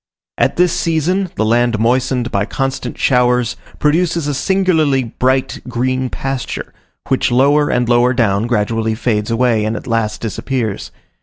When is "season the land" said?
0.73-1.77